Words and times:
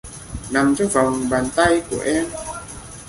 Nằm 0.51 0.75
trong 0.75 0.87
vòng 0.87 1.29
Bàn 1.29 1.49
Tay 1.55 1.81
Của 1.89 1.99
Em 2.05 2.25